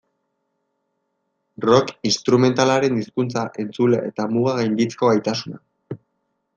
[1.65, 6.03] Rock instrumentalaren hizkuntza, entzule eta mugak gainditzeko gaitasuna.